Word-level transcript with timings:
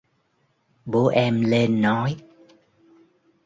Bố 0.85 1.07
em 1.07 1.41
lên 1.41 1.81
nói 1.81 2.17